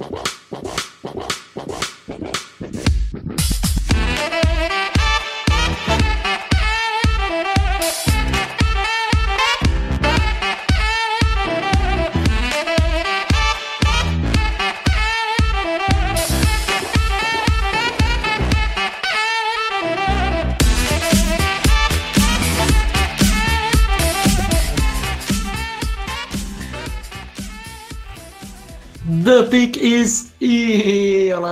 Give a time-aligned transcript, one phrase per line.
[0.00, 0.29] Wow.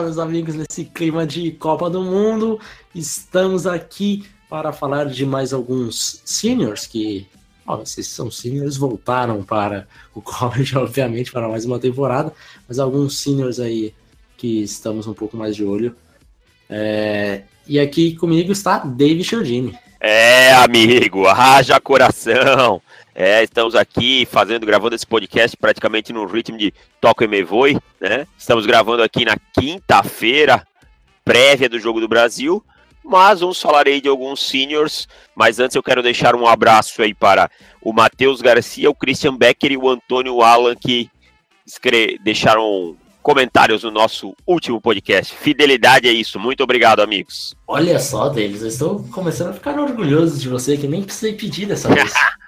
[0.08, 2.58] Meus amigos, nesse clima de Copa do Mundo,
[2.94, 7.26] estamos aqui para falar de mais alguns seniors que,
[7.66, 12.32] ó, esses são seniors, voltaram para o college, obviamente, para mais uma temporada,
[12.66, 13.92] mas alguns seniors aí
[14.38, 15.94] que estamos um pouco mais de olho.
[16.70, 19.78] É, e aqui comigo está David Chiodini.
[20.00, 22.80] É, amigo, haja coração.
[23.20, 27.76] É, estamos aqui fazendo, gravando esse podcast praticamente no ritmo de Toco e Me Voe,
[28.00, 28.28] né?
[28.38, 30.64] Estamos gravando aqui na quinta-feira,
[31.24, 32.64] prévia do Jogo do Brasil,
[33.04, 37.12] mas vamos falar aí de alguns seniors, mas antes eu quero deixar um abraço aí
[37.12, 37.50] para
[37.82, 41.10] o Matheus Garcia, o Christian Becker e o Antônio Alan, que
[42.22, 45.34] deixaram comentários no nosso último podcast.
[45.34, 46.38] Fidelidade é isso.
[46.38, 47.56] Muito obrigado, amigos.
[47.66, 51.66] Olha só, Davis, eu estou começando a ficar orgulhoso de você, que nem precisei pedir
[51.66, 52.12] dessa vez.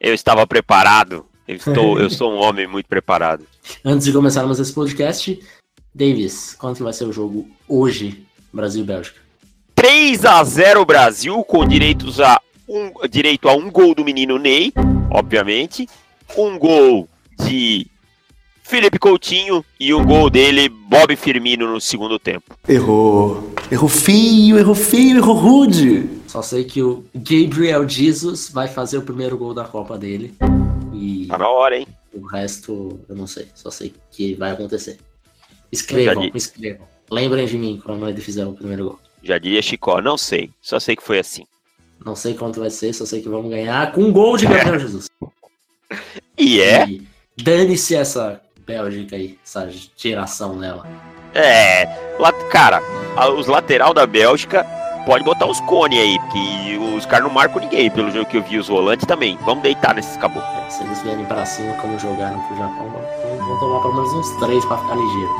[0.00, 1.26] eu estava preparado.
[1.46, 3.46] Eu, estou, eu sou um homem muito preparado.
[3.84, 5.38] Antes de começarmos esse podcast,
[5.94, 9.20] Davis, quanto vai ser o jogo hoje, Brasil e Bélgica?
[9.74, 14.72] 3 a 0 Brasil, com direitos a um, direito a um gol do menino Ney,
[15.10, 15.88] obviamente.
[16.36, 17.86] Um gol de
[18.62, 22.56] Felipe Coutinho e o gol dele, Bob Firmino, no segundo tempo.
[22.68, 23.52] Errou.
[23.70, 26.15] Errou feio, errou feio, errou rude.
[26.26, 30.34] Só sei que o Gabriel Jesus vai fazer o primeiro gol da Copa dele.
[30.92, 31.86] E Tá na hora, hein?
[32.16, 33.48] o resto eu não sei.
[33.54, 34.98] Só sei que vai acontecer.
[35.70, 36.86] Escrevam, escrevam.
[37.10, 39.00] Lembrem de mim quando ele fizer o primeiro gol.
[39.22, 40.50] Já diria Chicó, não sei.
[40.60, 41.44] Só sei que foi assim.
[42.04, 44.78] Não sei quanto vai ser, só sei que vamos ganhar com um gol de Gabriel
[44.78, 45.08] Jesus.
[46.38, 46.88] E é?
[46.88, 47.06] E
[47.42, 50.86] dane-se essa Bélgica aí, essa geração dela.
[51.34, 51.86] É.
[52.50, 52.80] cara,
[53.36, 54.66] os lateral da Bélgica
[55.06, 58.42] pode botar os cone aí, porque os caras não marcam ninguém, pelo jogo que eu
[58.42, 59.38] vi, os volantes também.
[59.44, 60.66] Vamos deitar nesses caboclos.
[60.66, 62.90] É, se eles vierem pra cima como jogaram pro Japão,
[63.38, 65.30] vão, tomar pelo menos uns três pra ficar ligeiro.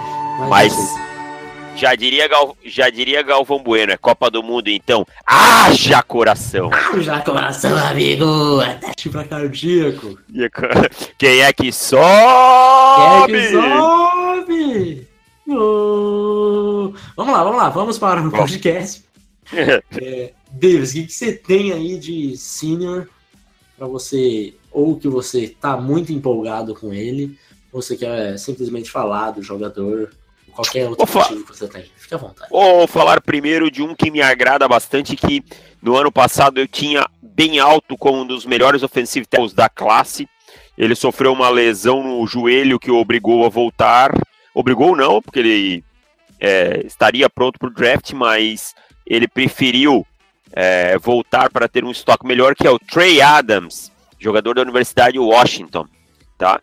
[0.49, 1.03] Mas não sei.
[1.75, 5.05] já diria, Gal, já diria Galvão Bueno, é Copa do Mundo, então.
[5.27, 6.71] Haja coração!
[7.01, 8.63] Já coração, amigo!
[8.63, 10.17] É teste pra cardíaco!
[11.19, 13.33] Quem é que sobe?
[13.33, 15.09] que sobe!
[15.49, 19.06] Ô, Vamos lá, vamos lá, vamos para o podcast.
[20.01, 23.09] É, Davis, o que, que você tem aí de senior
[23.77, 27.39] pra você, ou que você tá muito empolgado com ele,
[27.73, 30.11] ou você quer simplesmente falar do jogador,
[30.53, 31.85] qualquer outro Vou motivo que você tem?
[31.97, 32.51] Fique à vontade.
[32.51, 35.45] Vou falar primeiro de um que me agrada bastante, que
[35.83, 40.27] no ano passado eu tinha bem alto como um dos melhores offensive tackles da classe.
[40.77, 44.13] Ele sofreu uma lesão no joelho que o obrigou a voltar.
[44.55, 45.85] Obrigou não, porque ele
[46.41, 48.75] é, estaria pronto para o draft, mas
[49.07, 50.07] ele preferiu
[50.53, 55.13] é, voltar para ter um estoque melhor, que é o Trey Adams, jogador da Universidade
[55.13, 55.87] de Washington.
[56.37, 56.61] Tá?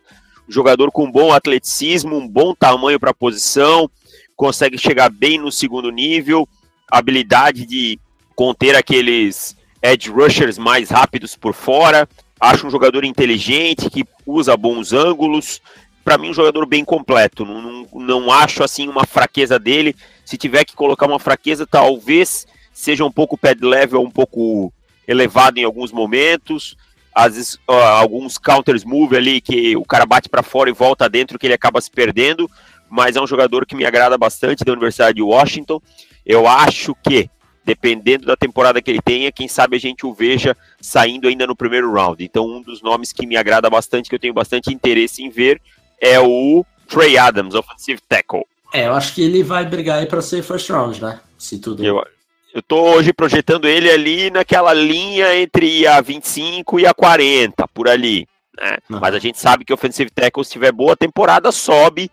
[0.48, 3.90] Um jogador com bom atleticismo, um bom tamanho para a posição,
[4.36, 6.48] consegue chegar bem no segundo nível,
[6.90, 7.98] habilidade de
[8.34, 12.08] conter aqueles edge rushers mais rápidos por fora.
[12.40, 15.62] Acho um jogador inteligente que usa bons ângulos.
[16.02, 17.44] Para mim, um jogador bem completo.
[17.44, 19.94] Não, não, não acho assim uma fraqueza dele.
[20.24, 24.72] Se tiver que colocar uma fraqueza, talvez seja um pouco pad level, um pouco
[25.06, 26.76] elevado em alguns momentos.
[27.14, 31.38] Às vezes, alguns counters move ali que o cara bate para fora e volta dentro,
[31.38, 32.50] que ele acaba se perdendo
[32.94, 35.80] mas é um jogador que me agrada bastante da Universidade de Washington.
[36.24, 37.28] Eu acho que,
[37.64, 41.56] dependendo da temporada que ele tenha, quem sabe a gente o veja saindo ainda no
[41.56, 42.22] primeiro round.
[42.22, 45.60] Então, um dos nomes que me agrada bastante, que eu tenho bastante interesse em ver,
[46.00, 48.46] é o Trey Adams, offensive tackle.
[48.74, 51.20] É, eu acho que ele vai brigar aí pra ser first round, né?
[51.38, 51.84] Se tudo.
[51.84, 52.04] Eu,
[52.52, 57.88] eu tô hoje projetando ele ali naquela linha entre a 25 e a 40, por
[57.88, 58.26] ali.
[58.60, 58.76] Né?
[58.90, 58.98] Uhum.
[59.00, 62.10] Mas a gente sabe que o offensive tackle, se tiver boa temporada, sobe.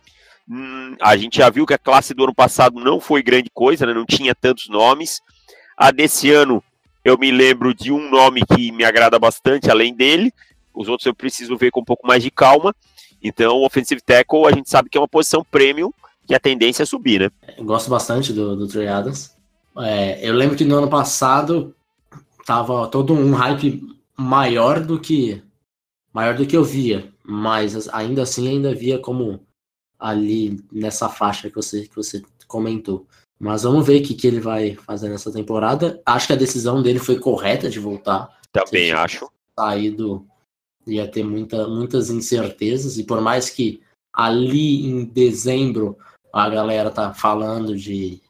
[0.48, 3.88] Hum, a gente já viu que a classe do ano passado não foi grande coisa,
[3.88, 3.94] né?
[3.96, 5.20] não tinha tantos nomes.
[5.76, 6.64] A desse ano,
[7.04, 10.32] eu me lembro de um nome que me agrada bastante, além dele.
[10.76, 12.76] Os outros eu preciso ver com um pouco mais de calma.
[13.24, 15.92] Então, o offensive tackle, a gente sabe que é uma posição premium,
[16.32, 17.30] que a tendência é subir, né?
[17.58, 19.36] Eu gosto bastante do, do Trey Adams.
[19.80, 21.76] É, eu lembro que no ano passado
[22.46, 23.84] tava todo um hype
[24.18, 25.44] maior do que
[26.14, 29.46] maior do que eu via, mas ainda assim ainda via como
[30.00, 33.06] ali nessa faixa que você, que você comentou.
[33.38, 36.02] Mas vamos ver o que, que ele vai fazer nessa temporada.
[36.06, 38.40] Acho que a decisão dele foi correta de voltar.
[38.54, 39.30] Também acho.
[39.58, 40.26] Saído
[40.88, 43.82] ia ter muita, muitas incertezas, e por mais que
[44.14, 45.98] ali em dezembro
[46.34, 48.22] a galera tá falando de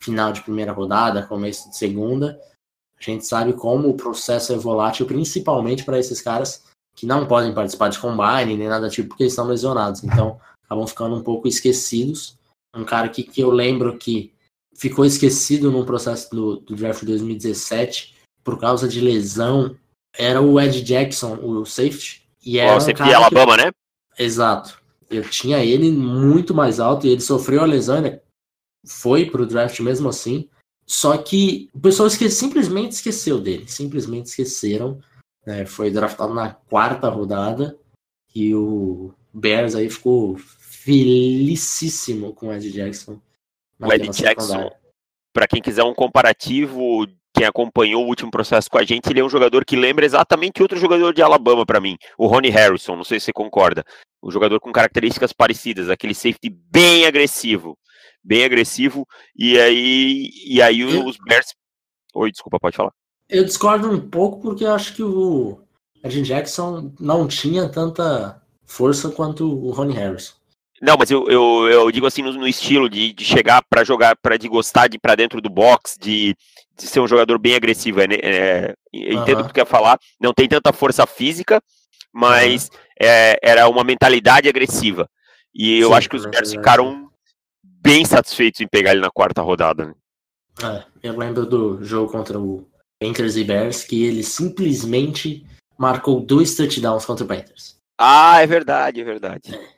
[0.00, 2.40] final de primeira rodada, começo de segunda,
[2.98, 6.64] a gente sabe como o processo é volátil, principalmente para esses caras
[6.96, 10.02] que não podem participar de combine nem nada tipo, porque eles estão lesionados.
[10.02, 12.36] Então, acabam ficando um pouco esquecidos.
[12.74, 14.32] Um cara que, que eu lembro que
[14.74, 19.76] ficou esquecido no processo do, do draft de 2017 por causa de lesão
[20.16, 22.26] era o Ed Jackson, o safety.
[22.44, 23.64] E era o safety um Alabama, que...
[23.64, 23.70] né?
[24.18, 24.82] Exato.
[25.10, 28.20] Eu tinha ele muito mais alto e ele sofreu a lesão, né?
[28.86, 30.48] foi pro draft mesmo assim.
[30.86, 33.68] Só que o pessoal esque simplesmente esqueceu dele.
[33.68, 35.00] Simplesmente esqueceram.
[35.46, 35.66] Né?
[35.66, 37.78] Foi draftado na quarta rodada.
[38.34, 43.20] E o Bears aí ficou felicíssimo com o Ed Jackson.
[43.78, 44.70] O Ed Jackson,
[45.32, 47.06] para quem quiser um comparativo,
[47.38, 50.60] quem acompanhou o último processo com a gente, ele é um jogador que lembra exatamente
[50.60, 53.84] outro jogador de Alabama para mim, o Ronnie Harrison, não sei se você concorda.
[54.20, 57.78] Um jogador com características parecidas, aquele safety bem agressivo,
[58.24, 59.06] bem agressivo,
[59.36, 61.54] e aí, e aí os Bears.
[62.12, 62.92] Oi, desculpa, pode falar.
[63.28, 65.60] Eu discordo um pouco porque eu acho que o
[66.02, 70.34] Ed Jackson não tinha tanta força quanto o Ronnie Harrison.
[70.80, 74.16] Não, mas eu, eu, eu digo assim no, no estilo de, de chegar para jogar,
[74.16, 76.36] para de gostar de ir para dentro do box, de,
[76.76, 78.00] de, ser um jogador bem agressivo.
[78.00, 79.98] É, é, entendo o que tu quer falar.
[80.20, 81.60] Não tem tanta força física,
[82.12, 82.70] mas
[83.00, 85.08] é, era uma mentalidade agressiva.
[85.54, 87.10] E eu Sim, acho que os Bears ficaram
[87.62, 89.86] bem satisfeitos em pegar ele na quarta rodada.
[89.86, 89.94] Né?
[90.62, 92.68] É, eu lembro do jogo contra o
[93.00, 95.44] Panthers e Bears que ele simplesmente
[95.76, 97.78] marcou dois touchdowns contra o Panthers.
[97.98, 99.54] Ah, é verdade, é verdade.
[99.54, 99.77] É.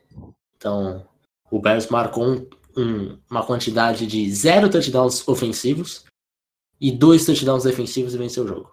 [0.60, 1.08] Então,
[1.50, 2.46] o Bears marcou um,
[2.76, 6.04] um, uma quantidade de zero touchdowns ofensivos
[6.78, 8.70] e dois touchdowns defensivos e venceu o jogo.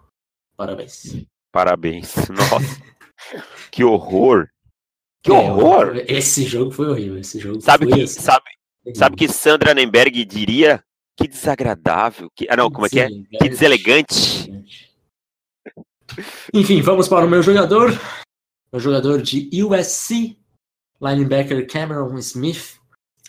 [0.54, 1.16] Parabéns.
[1.50, 2.14] Parabéns.
[2.28, 2.82] Nossa.
[3.70, 4.50] que horror.
[5.22, 6.04] Que é, horror.
[6.06, 7.18] Esse jogo foi horrível.
[7.18, 8.20] Esse jogo sabe que assim.
[8.20, 8.44] sabe,
[8.94, 10.84] sabe que Sandra Nemberg diria?
[11.16, 12.30] Que desagradável.
[12.36, 13.08] Que, ah, não, como é que é?
[13.08, 14.52] Que deselegante.
[16.52, 17.90] Enfim, vamos para o meu jogador.
[18.70, 20.38] Meu jogador de USC,
[21.00, 22.78] linebacker Cameron Smith,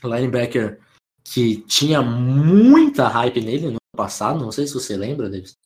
[0.04, 0.80] linebacker
[1.24, 5.58] que tinha muita hype nele no ano passado, não sei se você lembra, Davis.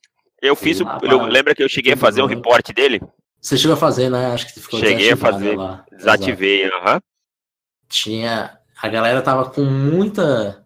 [0.42, 3.02] Eu fiz, o, eu, lembra que eu cheguei a fazer um reporte dele?
[3.40, 4.28] Você chegou a fazer, né?
[4.28, 5.86] Acho que ficou Cheguei a fazer, lá.
[5.92, 6.96] desativei, aham.
[6.96, 7.02] Uhum.
[7.88, 10.66] Tinha, a galera tava com muita,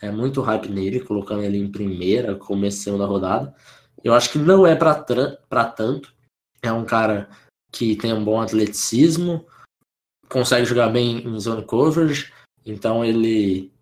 [0.00, 3.54] é, muito hype nele, colocando ele em primeira, começo segunda rodada.
[4.02, 6.14] Eu acho que não é para tanto.
[6.62, 7.28] É um cara
[7.72, 9.44] que tem um bom atleticismo,
[10.34, 12.32] consegue jogar bem em zone coverage,
[12.66, 13.72] então ele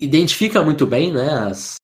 [0.00, 1.74] identifica muito bem né, as,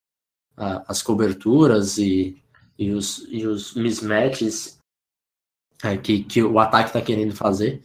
[0.57, 2.41] as coberturas e,
[2.79, 4.79] e, os, e os mismatches
[5.83, 7.83] é, que, que o ataque está querendo fazer.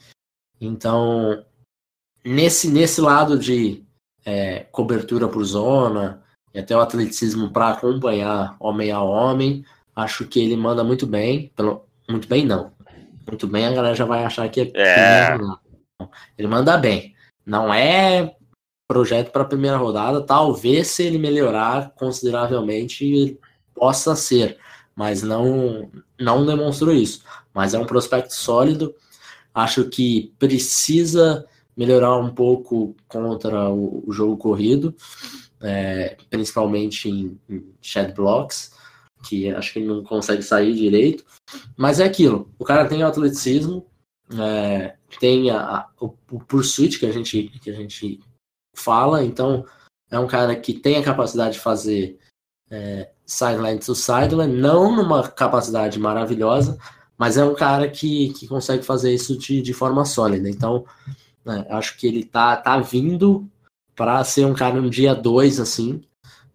[0.61, 1.43] Então,
[2.23, 3.83] nesse, nesse lado de
[4.23, 6.23] é, cobertura por zona
[6.53, 9.65] e até o atleticismo para acompanhar homem a homem,
[9.95, 11.51] acho que ele manda muito bem.
[11.55, 12.74] Pelo, muito bem, não
[13.27, 14.71] muito bem, a galera já vai achar que é.
[14.75, 15.37] é.
[16.37, 17.15] Ele manda bem.
[17.45, 18.35] Não é
[18.87, 20.21] projeto para a primeira rodada.
[20.21, 23.39] Talvez, se ele melhorar consideravelmente, ele
[23.73, 24.57] possa ser,
[24.95, 25.89] mas não,
[26.19, 27.23] não demonstrou isso.
[27.53, 28.93] Mas é um prospecto sólido.
[29.53, 34.95] Acho que precisa melhorar um pouco contra o, o jogo corrido,
[35.61, 38.71] é, principalmente em, em shed blocks,
[39.25, 41.25] que acho que ele não consegue sair direito.
[41.77, 43.85] Mas é aquilo, o cara tem o atleticismo,
[44.39, 48.19] é, tem a, o, o pursuit que a, gente, que a gente
[48.75, 49.65] fala, então
[50.09, 52.17] é um cara que tem a capacidade de fazer
[52.69, 56.77] é, sideline to sideline, não numa capacidade maravilhosa,
[57.17, 60.49] mas é um cara que, que consegue fazer isso de, de forma sólida.
[60.49, 60.85] Então,
[61.45, 63.47] é, acho que ele tá, tá vindo
[63.95, 66.03] para ser um cara no dia 2, assim,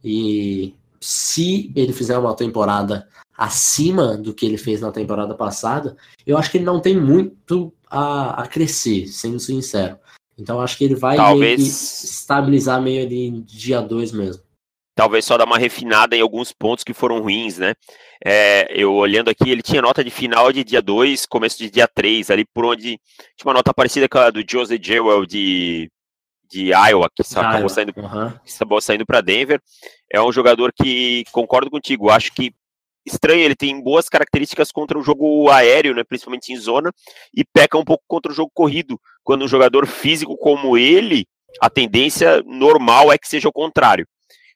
[0.04, 6.36] e se ele fizer uma temporada acima do que ele fez na temporada passada, eu
[6.36, 9.98] acho que ele não tem muito a, a crescer, sendo sincero.
[10.38, 12.04] Então acho que ele vai Talvez...
[12.04, 14.42] estabilizar meio ali dia 2 mesmo.
[14.94, 17.74] Talvez só dar uma refinada em alguns pontos que foram ruins, né?
[18.22, 21.88] É, eu olhando aqui, ele tinha nota de final de dia 2, começo de dia
[21.88, 23.00] 3, ali por onde
[23.36, 25.90] tinha uma nota parecida com a do Jose Jewell de,
[26.50, 28.32] de Iowa, que acabou saindo, uhum.
[28.56, 29.60] acabou saindo para Denver.
[30.12, 32.52] É um jogador que, concordo contigo, acho que
[33.06, 36.92] estranho, ele tem boas características contra o jogo aéreo, né, principalmente em zona,
[37.34, 39.00] e peca um pouco contra o jogo corrido.
[39.22, 41.26] Quando um jogador físico como ele,
[41.60, 44.06] a tendência normal é que seja o contrário.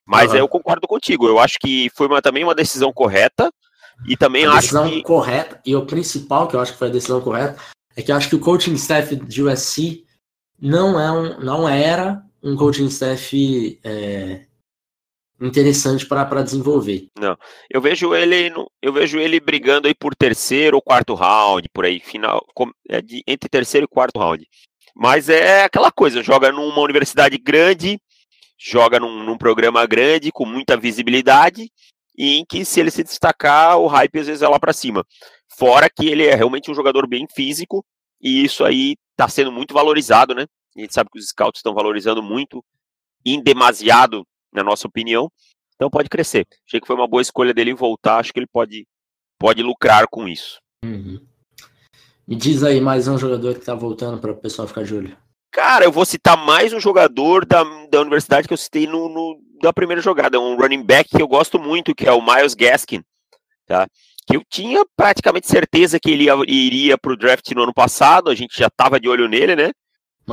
[0.07, 0.39] Mas uhum.
[0.39, 3.51] eu concordo contigo, eu acho que foi uma, também uma decisão correta,
[4.07, 5.03] e também a acho decisão que...
[5.03, 7.57] correta, e o principal que eu acho que foi a decisão correta,
[7.97, 10.05] é que eu acho que o coaching staff de USC
[10.61, 14.47] não, é um, não era um coaching staff é,
[15.41, 17.09] interessante para desenvolver.
[17.19, 17.37] Não,
[17.71, 22.01] eu vejo ele eu vejo ele brigando aí por terceiro ou quarto round, por aí,
[22.01, 22.45] final
[22.89, 24.47] é entre terceiro e quarto round.
[24.95, 27.99] Mas é aquela coisa, joga numa universidade grande,
[28.59, 31.69] joga num, num programa grande com muita visibilidade
[32.17, 35.05] e em que se ele se destacar, o hype às vezes é lá para cima.
[35.59, 37.85] Fora que ele é realmente um jogador bem físico
[38.21, 40.47] e isso aí está sendo muito valorizado, né?
[40.77, 42.63] A gente sabe que os scouts estão valorizando muito,
[43.25, 45.31] em demasiado, na nossa opinião.
[45.77, 46.47] Então pode crescer.
[46.67, 48.19] Achei que foi uma boa escolha dele voltar.
[48.19, 48.87] Acho que ele pode,
[49.39, 50.59] pode lucrar com isso.
[50.85, 51.25] Uhum.
[52.27, 55.17] Me diz aí mais um jogador que está voltando para o pessoal ficar de olho.
[55.51, 59.41] Cara, eu vou citar mais um jogador da, da universidade que eu citei no, no,
[59.63, 63.05] da primeira jogada, um running back que eu gosto muito, que é o Miles Gaskin,
[63.67, 63.87] tá?
[64.27, 68.31] Que eu tinha praticamente certeza que ele ia, iria para o draft no ano passado,
[68.31, 69.71] a gente já estava de olho nele, né?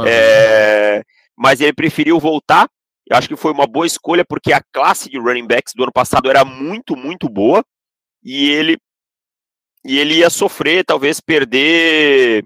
[0.06, 1.04] É,
[1.38, 2.70] mas ele preferiu voltar.
[3.10, 5.92] Eu acho que foi uma boa escolha, porque a classe de running backs do ano
[5.92, 7.64] passado era muito, muito boa.
[8.24, 8.78] E ele,
[9.84, 12.46] e ele ia sofrer, talvez, perder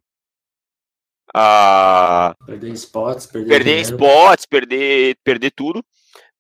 [1.36, 5.84] a perder spots, perder, perder spots, perder, perder tudo.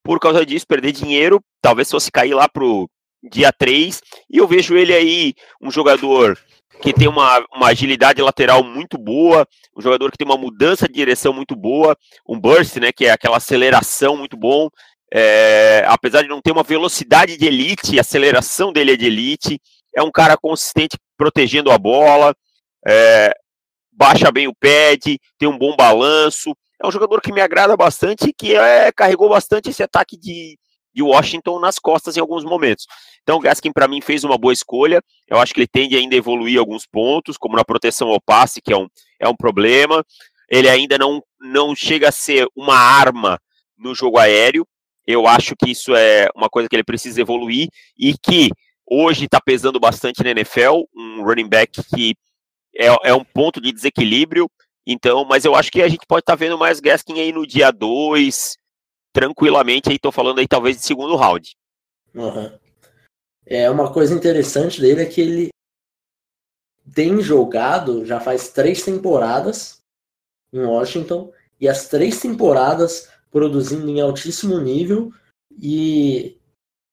[0.01, 2.89] Por causa disso, perder dinheiro, talvez fosse cair lá pro
[3.29, 4.01] dia 3.
[4.29, 6.37] E eu vejo ele aí, um jogador
[6.81, 10.93] que tem uma, uma agilidade lateral muito boa, um jogador que tem uma mudança de
[10.93, 11.95] direção muito boa,
[12.27, 14.69] um burst, né, que é aquela aceleração muito bom.
[15.13, 19.61] É, apesar de não ter uma velocidade de elite, a aceleração dele é de elite.
[19.95, 22.35] É um cara consistente protegendo a bola.
[22.85, 23.33] É,
[23.91, 26.55] baixa bem o pad, tem um bom balanço.
[26.81, 30.57] É um jogador que me agrada bastante e que é, carregou bastante esse ataque de,
[30.95, 32.87] de Washington nas costas em alguns momentos.
[33.21, 35.03] Então, o Gaskin, para mim, fez uma boa escolha.
[35.27, 38.61] Eu acho que ele tende ainda a evoluir alguns pontos, como na proteção ao passe,
[38.61, 38.87] que é um,
[39.19, 40.05] é um problema.
[40.49, 43.39] Ele ainda não, não chega a ser uma arma
[43.77, 44.65] no jogo aéreo.
[45.05, 48.49] Eu acho que isso é uma coisa que ele precisa evoluir e que
[48.89, 50.83] hoje está pesando bastante na NFL.
[50.95, 52.15] Um running back que
[52.75, 54.49] é, é um ponto de desequilíbrio.
[54.87, 57.45] Então, mas eu acho que a gente pode estar tá vendo mais Gaskin aí no
[57.45, 58.55] dia 2,
[59.15, 59.89] tranquilamente.
[59.89, 61.55] Aí tô falando aí talvez de segundo round.
[62.13, 62.51] Uhum.
[63.45, 65.49] É uma coisa interessante dele é que ele
[66.93, 69.81] tem jogado já faz três temporadas
[70.51, 75.11] em Washington e as três temporadas produzindo em altíssimo nível
[75.51, 76.37] e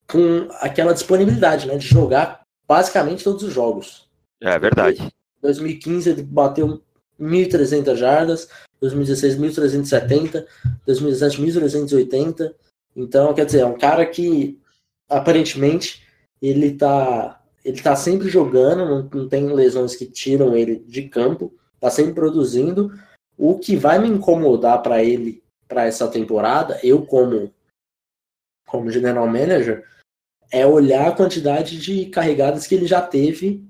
[0.07, 4.09] com aquela disponibilidade, né, de jogar basicamente todos os jogos.
[4.41, 5.13] É verdade.
[5.41, 6.83] 2015 ele bateu
[7.21, 8.49] 1.300 jardas,
[8.83, 10.45] 2016 1.370,
[10.85, 12.55] 2017 1.380.
[12.97, 14.61] Então, quer dizer, é um cara que
[15.09, 16.03] aparentemente
[16.41, 21.55] ele tá ele tá sempre jogando, não, não tem lesões que tiram ele de campo,
[21.79, 22.93] tá sempre produzindo.
[23.39, 27.55] O que vai me incomodar para ele para essa temporada, eu como
[28.67, 29.87] como general manager,
[30.51, 33.65] é olhar a quantidade de carregadas que ele já teve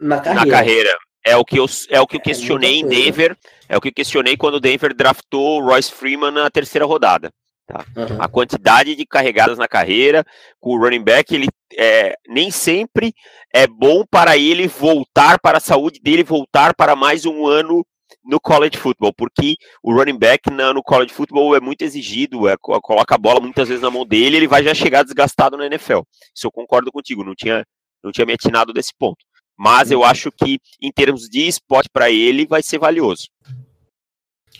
[0.00, 0.46] na carreira.
[0.46, 0.98] Na carreira.
[1.24, 3.36] É o que eu, é o que eu é questionei é em Denver.
[3.68, 7.30] É o que eu questionei quando o Denver draftou o Royce Freeman na terceira rodada.
[7.66, 7.84] Tá?
[7.96, 8.16] Uhum.
[8.20, 10.24] A quantidade de carregadas na carreira,
[10.58, 11.46] com o running back, ele
[11.78, 13.14] é, nem sempre
[13.54, 17.86] é bom para ele voltar para a saúde dele, voltar para mais um ano
[18.24, 22.56] no college football, porque o running back na, no college football é muito exigido, é,
[22.58, 26.00] coloca a bola muitas vezes na mão dele, ele vai já chegar desgastado na NFL.
[26.34, 27.64] Isso eu concordo contigo, não tinha,
[28.02, 29.24] não tinha me atinado desse ponto.
[29.62, 33.28] Mas eu acho que, em termos de esporte para ele, vai ser valioso.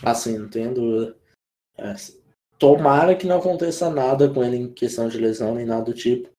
[0.03, 1.17] Assim, não tenho dúvida.
[1.75, 1.95] É,
[2.59, 6.29] tomara que não aconteça nada com ele em questão de lesão, nem nada do tipo.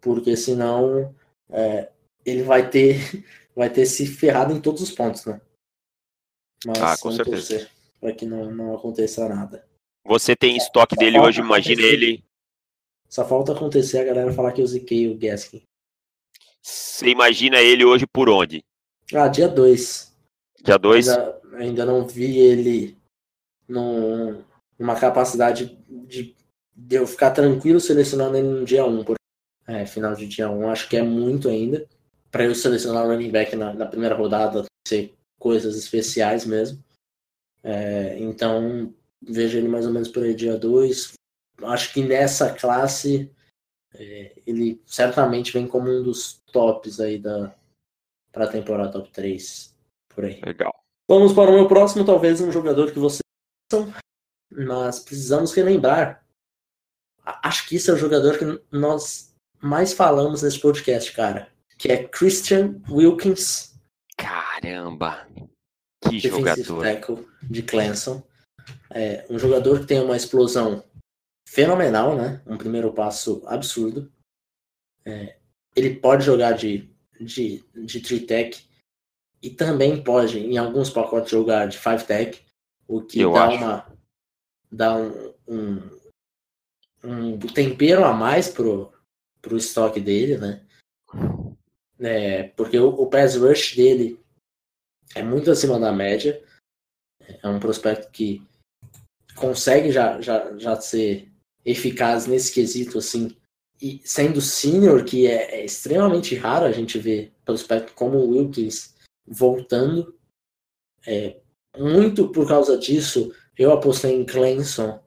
[0.00, 1.14] Porque senão
[1.48, 1.92] é,
[2.26, 2.98] ele vai ter,
[3.54, 5.40] vai ter se ferrado em todos os pontos, né?
[6.66, 7.70] Mas ah, com certeza.
[8.00, 9.64] Para que não, não aconteça nada.
[10.04, 12.24] Você tem estoque dele hoje, imagina ele.
[13.08, 15.62] Só falta acontecer a galera falar que eu ziquei o Gaskin.
[16.62, 18.64] Você imagina ele hoje por onde?
[19.12, 20.12] Ah, dia 2.
[20.62, 21.08] Dia 2?
[21.08, 22.96] Ainda, ainda, não vi ele
[23.68, 24.44] num,
[24.78, 26.36] numa capacidade de,
[26.74, 29.00] de, eu ficar tranquilo selecionando ele no dia 1.
[29.00, 29.14] Um,
[29.66, 31.84] é, final de dia 1, um, acho que é muito ainda.
[32.30, 36.82] Para eu selecionar o running back na, na primeira rodada, ser coisas especiais mesmo.
[37.64, 41.14] É, então, vejo ele mais ou menos por aí dia 2.
[41.64, 43.30] Acho que nessa classe
[43.94, 47.54] É, ele certamente vem como um dos tops aí da
[48.32, 49.76] para a temporada top 3
[50.08, 50.40] por aí.
[50.44, 50.72] Legal.
[51.08, 53.20] Vamos para o meu próximo, talvez um jogador que vocês
[53.70, 53.92] são,
[54.50, 56.24] mas precisamos relembrar.
[57.24, 62.08] Acho que isso é o jogador que nós mais falamos nesse podcast, cara, que é
[62.08, 63.74] Christian Wilkins.
[64.16, 65.26] Caramba,
[66.08, 66.82] que jogador!
[66.82, 68.22] Tackle de Clemson.
[68.90, 70.82] É um jogador que tem uma explosão
[71.52, 72.40] fenomenal, né?
[72.46, 74.10] Um primeiro passo absurdo.
[75.04, 75.36] É,
[75.76, 76.90] ele pode jogar de,
[77.20, 78.66] de, de three tech
[79.42, 82.42] e também pode, em alguns pacotes, jogar de five tech,
[82.88, 83.56] o que Eu dá acho.
[83.58, 83.92] uma
[84.70, 86.00] dá um, um,
[87.04, 88.90] um, tempero a mais pro,
[89.42, 90.66] pro estoque dele, né?
[92.00, 94.18] É, porque o, o pass rush dele
[95.14, 96.42] é muito acima da média.
[97.42, 98.42] É um prospecto que
[99.36, 101.31] consegue já, já, já ser
[101.64, 103.36] eficaz nesse quesito, assim,
[103.80, 108.94] e sendo senior, que é, é extremamente raro a gente ver prospecto como o Wilkins
[109.26, 110.14] voltando.
[111.06, 111.40] É,
[111.76, 115.00] muito por causa disso, eu apostei em Clemson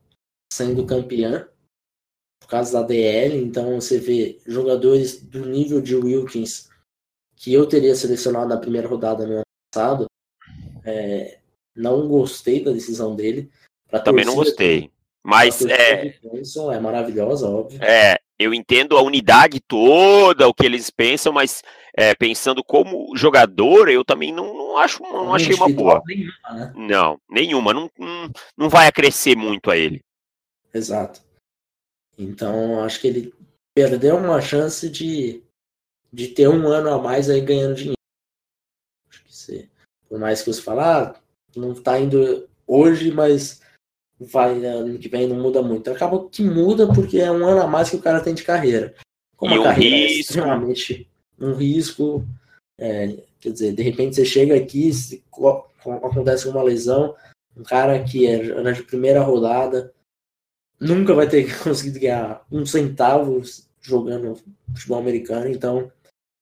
[0.51, 1.47] sendo campeão,
[2.41, 6.69] por causa da DL, então você vê jogadores do nível de Wilkins
[7.35, 9.43] que eu teria selecionado na primeira rodada no ano
[9.73, 10.05] passado.
[10.83, 11.39] É,
[11.75, 13.51] não gostei da decisão dele.
[14.03, 14.91] Também não gostei.
[15.25, 16.13] Mas é.
[16.71, 17.83] é maravilhosa, óbvio.
[17.83, 21.63] É, eu entendo a unidade toda, o que eles pensam, mas
[21.97, 25.99] é, pensando como jogador, eu também não, não acho, não, achei uma boa.
[26.05, 26.73] Nenhuma, né?
[26.75, 27.73] Não, nenhuma.
[27.73, 29.99] Não, não, não vai acrescer muito a ele.
[30.71, 31.21] Exato.
[32.19, 33.33] Então, acho que ele
[33.73, 35.41] perdeu uma chance de,
[36.13, 37.97] de ter um ano a mais aí ganhando dinheiro.
[39.09, 39.69] Acho que você,
[40.07, 41.19] por mais que você falar, ah,
[41.55, 43.64] não está indo hoje, mas
[44.19, 45.89] vai né, ano que vem não muda muito.
[45.89, 48.93] Acaba que muda porque é um ano a mais que o cara tem de carreira.
[49.35, 50.15] Como e a um carreira é risco.
[50.15, 52.25] é extremamente um risco,
[52.77, 55.23] é, quer dizer, de repente você chega aqui, se,
[56.01, 57.13] acontece uma lesão,
[57.55, 59.93] um cara que é na primeira rodada
[60.79, 63.41] nunca vai ter conseguido ganhar um centavo
[63.81, 64.41] jogando
[64.73, 65.91] futebol americano, então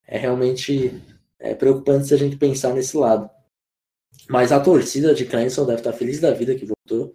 [0.08, 1.02] é realmente
[1.40, 3.30] é preocupante se a gente pensar nesse lado.
[4.30, 7.14] Mas a torcida de Clemson deve estar feliz da vida que voltou.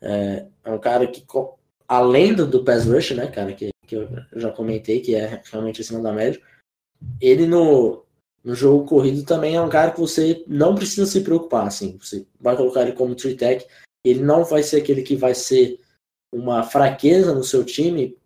[0.00, 1.24] É, é um cara que,
[1.88, 5.80] além do, do pass rush, né, cara, que, que eu já comentei, que é realmente
[5.80, 6.40] acima da média,
[7.20, 8.04] ele no,
[8.44, 12.26] no jogo corrido também é um cara que você não precisa se preocupar, assim, você
[12.40, 13.66] vai colocar ele como tree tech,
[14.04, 15.80] ele não vai ser aquele que vai ser
[16.32, 18.16] uma fraqueza no seu time,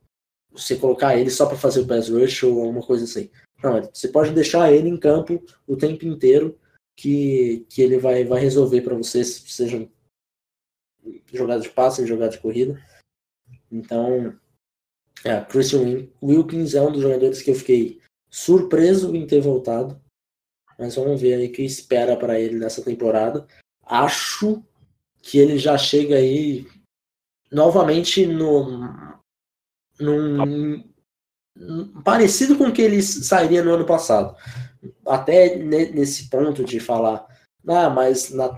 [0.52, 3.30] você colocar ele só para fazer o pass rush ou alguma coisa assim.
[3.62, 6.58] Não, você pode deixar ele em campo o tempo inteiro
[6.96, 9.88] que, que ele vai, vai resolver para você, seja
[11.32, 12.80] jogada de passe, jogada de corrida.
[13.70, 14.36] Então,
[15.24, 20.00] é, Christian Wilkins é um dos jogadores que eu fiquei surpreso em ter voltado.
[20.78, 23.46] Mas vamos ver aí o que espera para ele nessa temporada.
[23.84, 24.62] Acho
[25.22, 26.66] que ele já chega aí
[27.52, 29.20] novamente no
[30.00, 30.82] num,
[32.02, 34.34] parecido com o que ele sairia no ano passado.
[35.06, 37.26] Até nesse ponto de falar,
[37.66, 38.48] ah, mas na,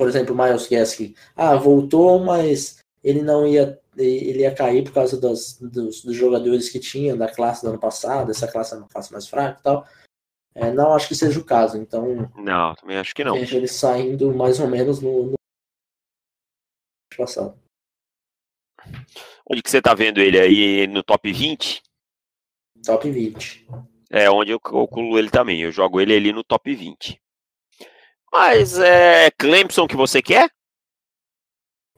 [0.00, 5.20] por exemplo, Miles Gaskin, ah, voltou, mas ele não ia ele ia cair por causa
[5.20, 8.88] dos, dos, dos, jogadores que tinha da classe do ano passado, essa classe é uma
[8.88, 9.86] classe mais fraca e tal.
[10.54, 12.32] É, não acho que seja o caso, então.
[12.34, 13.34] Não, também acho que não.
[13.34, 15.34] Vejo ele saindo mais ou menos no, no
[17.14, 17.54] passado.
[19.46, 21.82] Onde que você tá vendo ele aí no top 20?
[22.86, 23.68] Top 20.
[24.08, 25.60] É, onde eu calculo ele também.
[25.60, 27.20] Eu jogo ele ali no top 20.
[28.32, 30.50] Mas é Clemson que você quer?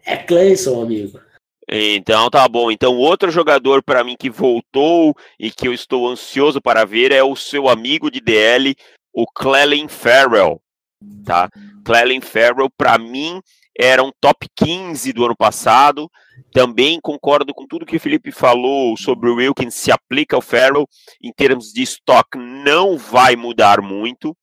[0.05, 1.21] É Clemson, amigo.
[1.69, 2.71] Então tá bom.
[2.71, 7.23] Então outro jogador para mim que voltou e que eu estou ansioso para ver é
[7.23, 8.75] o seu amigo de DL,
[9.13, 10.61] o Clelin Farrell,
[11.25, 11.49] tá?
[11.85, 13.41] Clelin Farrell para mim
[13.79, 16.11] era um top 15 do ano passado.
[16.53, 20.87] Também concordo com tudo que o Felipe falou sobre o Wilkins se aplica ao Farrell
[21.23, 24.37] em termos de estoque não vai mudar muito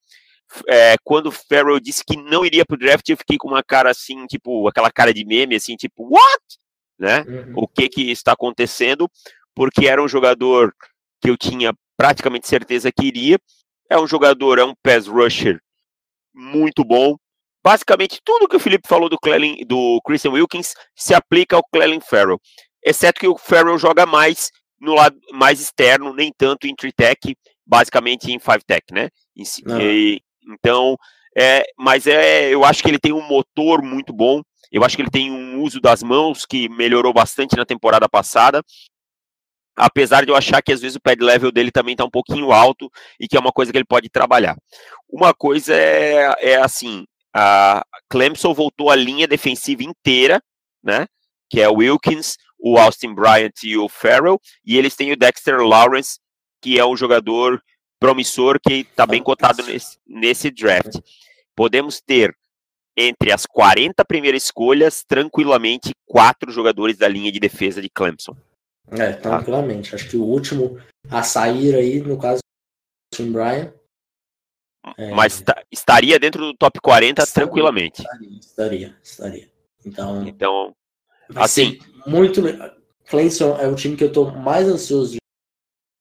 [0.67, 3.89] é, quando o Farrell disse que não iria pro draft, eu fiquei com uma cara
[3.89, 6.43] assim, tipo, aquela cara de meme, assim, tipo, what?
[6.97, 7.21] Né?
[7.21, 7.53] Uhum.
[7.55, 9.09] O que que está acontecendo?
[9.55, 10.73] Porque era um jogador
[11.21, 13.37] que eu tinha praticamente certeza que iria.
[13.89, 15.59] É um jogador, é um pass rusher
[16.33, 17.15] muito bom.
[17.63, 21.99] Basicamente, tudo que o Felipe falou do, Clelin, do Christian Wilkins se aplica ao Clelin
[21.99, 22.39] Farrell.
[22.83, 27.35] Exceto que o Farrell joga mais no lado mais externo, nem tanto em 3-tech,
[27.65, 29.09] basicamente em 5-tech, né?
[29.35, 30.21] E,
[30.53, 30.97] então,
[31.37, 34.41] é, mas é, eu acho que ele tem um motor muito bom.
[34.71, 38.63] Eu acho que ele tem um uso das mãos que melhorou bastante na temporada passada.
[39.75, 42.51] apesar de eu achar que às vezes o pad level dele também está um pouquinho
[42.51, 44.57] alto e que é uma coisa que ele pode trabalhar.
[45.09, 50.41] Uma coisa é, é assim, a Clemson voltou a linha defensiva inteira,
[50.83, 51.07] né?
[51.49, 55.61] Que é o Wilkins, o Austin Bryant e o Farrell, e eles têm o Dexter
[55.61, 56.19] Lawrence,
[56.61, 57.61] que é um jogador
[57.99, 60.99] promissor que está bem cotado nesse, nesse draft.
[61.55, 62.35] Podemos ter
[62.95, 68.35] entre as 40 primeiras escolhas, tranquilamente, quatro jogadores da linha de defesa de Clemson.
[68.91, 69.93] É, tranquilamente.
[69.93, 73.73] Acho que o último a sair aí, no caso do Tim Bryan.
[74.97, 75.11] É...
[75.11, 78.01] Mas estaria dentro do top 40 estaria, tranquilamente.
[78.01, 79.51] Estaria, estaria, estaria.
[79.85, 80.75] Então, então
[81.35, 82.41] assim, muito.
[83.07, 85.17] Clemson é o time que eu tô mais ansioso de...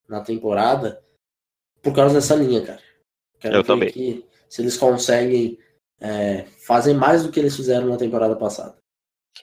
[0.07, 1.01] na temporada
[1.81, 2.79] por causa dessa linha, cara.
[3.39, 3.91] Quero eu também.
[3.91, 5.57] Que, se eles conseguem
[5.99, 8.77] é, fazer mais do que eles fizeram na temporada passada.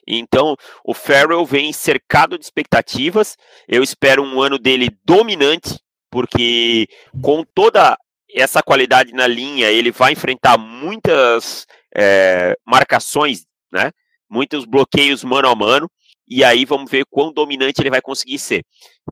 [0.05, 3.37] Então, o Farrell vem cercado de expectativas.
[3.67, 5.79] Eu espero um ano dele dominante,
[6.11, 6.87] porque
[7.21, 7.97] com toda
[8.33, 13.91] essa qualidade na linha, ele vai enfrentar muitas é, marcações, né?
[14.29, 15.89] Muitos bloqueios mano a mano.
[16.29, 18.65] E aí vamos ver quão dominante ele vai conseguir ser.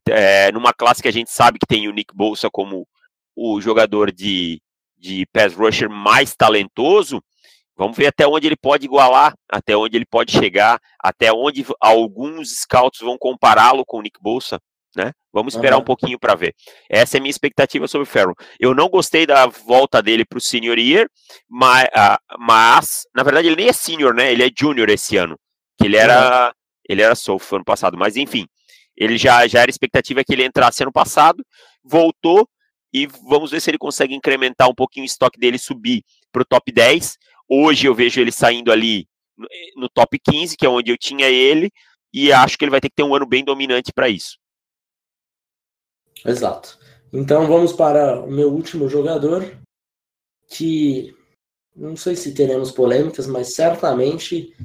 [0.10, 2.86] É, numa classe que a gente sabe que tem o Nick Bolsa como
[3.36, 4.62] o jogador de,
[4.98, 7.21] de pass rusher mais talentoso,
[7.78, 12.62] Vamos ver até onde ele pode igualar, até onde ele pode chegar, até onde alguns
[12.62, 14.62] scouts vão compará-lo com o Nick Bolsa,
[14.95, 15.12] né?
[15.34, 15.82] Vamos esperar uhum.
[15.82, 16.56] um pouquinho para ver.
[16.89, 18.34] Essa é a minha expectativa sobre o Ferro.
[18.58, 21.08] Eu não gostei da volta dele para o senior year,
[21.50, 24.32] mas, uh, mas, na verdade ele nem é senior, né?
[24.32, 25.38] Ele é junior esse ano,
[25.78, 26.52] que ele era, uhum.
[26.88, 28.48] ele era sophomore ano passado, mas enfim,
[28.95, 31.45] ele já já era expectativa que ele entrasse ano passado,
[31.84, 32.48] voltou
[32.95, 36.45] e vamos ver se ele consegue incrementar um pouquinho o estoque dele, subir para o
[36.45, 39.08] top 10 Hoje eu vejo ele saindo ali
[39.75, 41.71] no top 15, que é onde eu tinha ele,
[42.13, 44.38] e acho que ele vai ter que ter um ano bem dominante para isso.
[46.25, 46.79] Exato.
[47.13, 49.58] Então vamos para o meu último jogador,
[50.49, 51.15] que
[51.75, 54.55] não sei se teremos polêmicas, mas certamente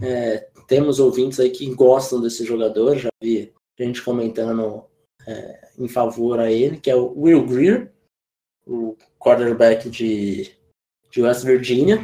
[0.00, 2.96] é, temos ouvintes aí que gostam desse jogador.
[2.96, 4.84] Já vi gente comentando
[5.28, 7.92] é, em favor a ele, que é o Will Greer,
[8.66, 10.58] o quarterback de
[11.10, 11.98] de West Virginia,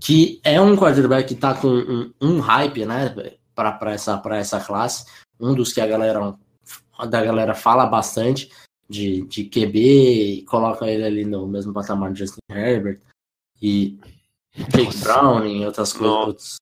[0.00, 3.14] que é um quarterback que está com um, um, hype, né,
[3.54, 5.06] para essa, essa classe,
[5.38, 6.36] um dos que a galera,
[7.08, 8.50] da galera fala bastante
[8.88, 13.00] de, de QB e coloca ele ali no mesmo patamar de Justin Herbert
[13.60, 13.98] e
[14.54, 16.56] Jake Brown e outras coisas, outros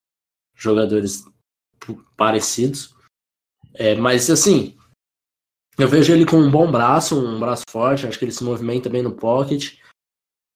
[0.57, 1.25] jogadores
[2.17, 2.94] parecidos.
[3.75, 4.77] É, mas assim,
[5.77, 8.89] eu vejo ele com um bom braço, um braço forte, acho que ele se movimenta
[8.89, 9.77] bem no pocket.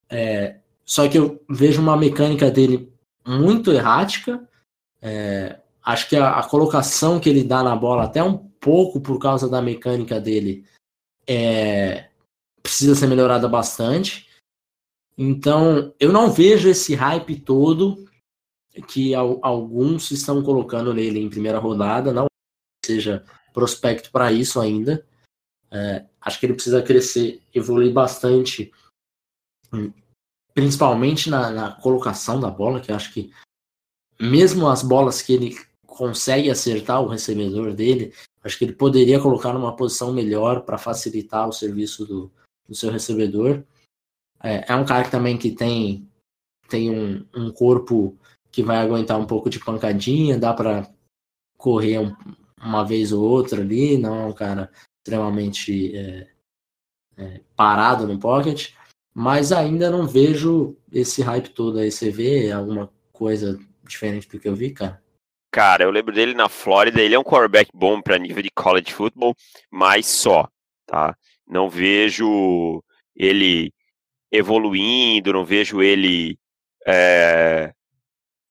[0.09, 2.93] É, só que eu vejo uma mecânica dele
[3.27, 4.49] muito errática.
[5.03, 9.19] É, acho que a, a, colocação que ele dá na bola, até um pouco por
[9.19, 10.65] causa da mecânica dele,
[11.27, 12.09] é,
[12.63, 14.29] precisa ser melhorada bastante.
[15.17, 18.09] Então, eu não vejo esse hype todo
[18.87, 22.28] que alguns estão colocando nele em primeira rodada, não
[22.89, 25.07] seja prospecto para isso ainda.
[25.71, 28.73] É, acho que ele precisa crescer, evoluir bastante
[30.55, 33.31] principalmente na, na, colocação da bola, que acho que
[34.19, 39.53] mesmo as bolas que ele consegue acertar o recebedor dele, acho que ele poderia colocar
[39.53, 42.33] numa posição melhor para facilitar o serviço do,
[42.69, 43.63] do seu recebedor.
[44.43, 46.09] É, é, um cara que também que tem,
[46.69, 48.19] tem um, um, corpo
[48.51, 50.89] que vai aguentar um pouco de pancadinha, dá para
[51.57, 52.17] correr um,
[52.63, 56.27] uma vez ou outra ali, não é um cara extremamente é,
[57.17, 58.73] é, parado no pocket
[59.21, 61.91] mas ainda não vejo esse hype todo aí.
[61.91, 65.03] Você vê alguma coisa diferente do que eu vi, cara?
[65.51, 68.93] Cara, eu lembro dele na Flórida, ele é um quarterback bom para nível de college
[68.93, 69.35] football,
[69.69, 70.49] mas só,
[70.87, 71.17] tá?
[71.45, 72.81] Não vejo
[73.17, 73.73] ele
[74.31, 76.39] evoluindo, não vejo ele
[76.87, 77.75] é,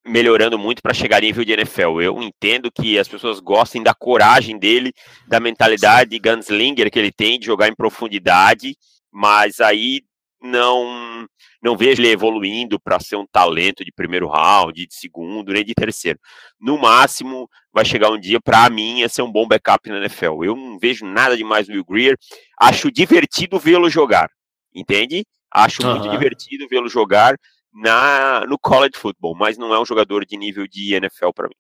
[0.08, 2.02] melhorando muito para chegar a nível de NFL.
[2.02, 4.94] Eu entendo que as pessoas gostem da coragem dele,
[5.28, 8.76] da mentalidade de gunslinger que ele tem de jogar em profundidade,
[9.12, 10.02] mas aí
[10.42, 11.28] não
[11.62, 15.74] não vejo ele evoluindo para ser um talento de primeiro round, de segundo, nem de
[15.74, 16.20] terceiro.
[16.60, 20.44] No máximo, vai chegar um dia, para mim, a ser um bom backup na NFL.
[20.44, 22.18] Eu não vejo nada demais no Will Greer.
[22.60, 24.30] Acho divertido vê-lo jogar,
[24.74, 25.26] entende?
[25.52, 25.98] Acho uhum.
[25.98, 27.36] muito divertido vê-lo jogar
[27.74, 31.56] na, no college football, mas não é um jogador de nível de NFL para mim.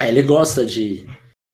[0.00, 1.06] É, ele gosta de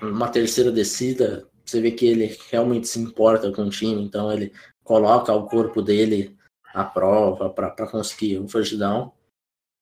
[0.03, 4.53] uma terceira descida, você vê que ele realmente se importa com o time, então ele
[4.85, 6.37] coloca o corpo dele
[6.75, 9.13] à prova para conseguir um first down,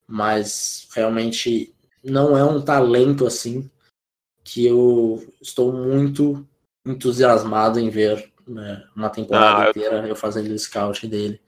[0.06, 3.70] mas realmente não é um talento assim
[4.44, 6.46] que eu estou muito
[6.86, 11.40] entusiasmado em ver né, uma temporada Ah, eu- inteira eu fazendo o scout dele.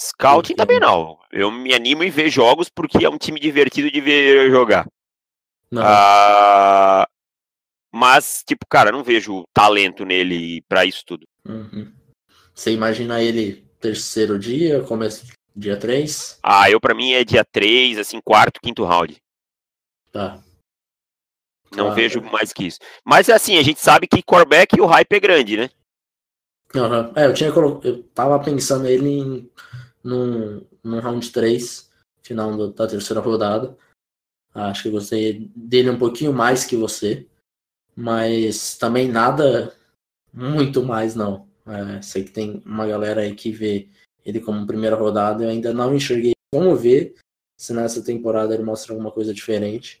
[0.00, 1.18] Scouting Porque- também não.
[1.30, 4.86] Eu me animo em ver jogos porque é um time divertido de ver jogar.
[5.70, 7.06] Não, Ah,
[7.92, 11.26] mas, tipo, cara, não vejo talento nele pra isso tudo.
[11.46, 11.92] uhum.
[12.54, 16.38] Você imagina ele terceiro dia, começo dia 3?
[16.42, 19.16] Ah, eu pra mim é dia 3, assim, quarto, quinto round.
[20.12, 20.42] Tá.
[21.72, 21.94] Não Claro.
[21.94, 22.78] vejo mais que isso.
[23.04, 25.70] Mas assim, a gente sabe que quarterback e o hype é grande, né?
[26.74, 27.12] Aham.
[27.16, 29.50] É, eu tinha eu tava pensando ele em
[30.02, 31.90] num, num round 3,
[32.22, 33.76] final do- da terceira rodada.
[34.54, 37.26] Acho que gostei dele um pouquinho mais que você.
[37.96, 39.76] Mas também nada
[40.32, 41.48] muito mais, não.
[41.66, 43.88] É, sei que tem uma galera aí que vê
[44.24, 45.44] ele como primeira rodada.
[45.44, 46.32] Eu ainda não enxerguei.
[46.54, 47.14] Vamos ver
[47.58, 50.00] se nessa temporada ele mostra alguma coisa diferente.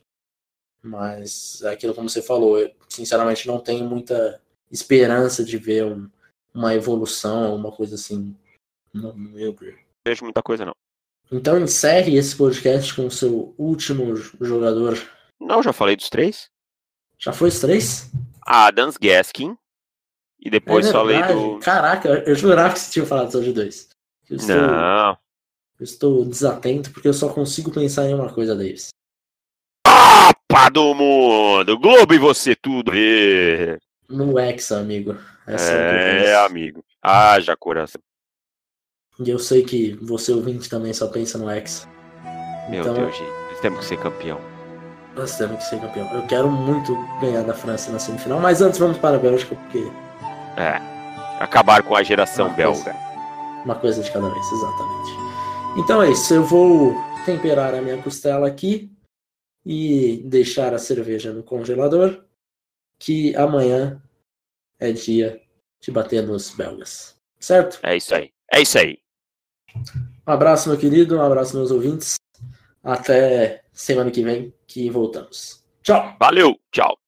[0.82, 6.08] Mas é aquilo como você falou, eu sinceramente não tenho muita esperança de ver um-
[6.54, 8.34] uma evolução, alguma coisa assim
[8.92, 9.84] no meu career.
[10.04, 10.74] Não vejo muita coisa, não.
[11.30, 14.98] Então encerre esse podcast com o seu último jogador.
[15.38, 16.50] Não, já falei dos três.
[17.18, 18.10] Já foi os três?
[18.44, 19.56] Adams, Gaskin.
[20.40, 21.58] E depois É falei do.
[21.58, 23.90] Caraca, eu jurava que você tinha falado só de dois.
[24.28, 25.18] Eu estou, Não.
[25.78, 28.88] eu estou desatento porque eu só consigo pensar em uma coisa, Davis.
[29.86, 31.78] Copa do Mundo!
[31.78, 32.92] Globo e você tudo.
[32.94, 33.76] É,
[34.08, 35.16] No Hexa, amigo.
[35.46, 36.82] Essa é, é amigo.
[37.02, 38.00] Haja coração.
[39.22, 41.86] E eu sei que você ouvinte também só pensa no Hexa.
[42.70, 43.30] Meu Então- Deus, gente.
[43.50, 44.40] Nós temos que ser campeão.
[45.14, 46.08] Nós temos que ser campeão.
[46.14, 49.80] Eu quero muito ganhar da França na semifinal, mas antes vamos para a Bélgica, porque
[50.56, 50.76] É.
[51.42, 52.84] Acabar com a geração Uma coisa.
[52.84, 52.98] belga.
[53.64, 55.10] Uma coisa de cada vez, exatamente.
[55.78, 58.90] Então é isso, eu vou temperar a minha costela aqui
[59.64, 62.24] e deixar a cerveja no congelador,
[62.98, 64.02] que amanhã
[64.78, 65.40] é dia
[65.80, 67.16] de bater nos belgas.
[67.38, 67.78] Certo?
[67.82, 68.30] É isso aí.
[68.52, 68.98] É isso aí.
[70.26, 72.16] Um abraço, meu querido, um abraço, meus ouvintes.
[72.82, 75.64] Até semana que vem, que voltamos.
[75.82, 76.16] Tchau!
[76.18, 76.58] Valeu.
[76.70, 77.00] Tchau.